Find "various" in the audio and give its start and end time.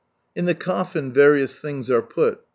1.13-1.59